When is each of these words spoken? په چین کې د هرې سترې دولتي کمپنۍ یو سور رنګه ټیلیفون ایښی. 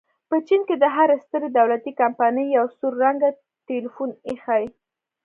په 0.29 0.35
چین 0.47 0.61
کې 0.67 0.75
د 0.79 0.85
هرې 0.95 1.17
سترې 1.25 1.49
دولتي 1.59 1.91
کمپنۍ 2.01 2.45
یو 2.57 2.65
سور 2.77 2.93
رنګه 3.03 3.29
ټیلیفون 3.67 4.09
ایښی. 4.27 4.63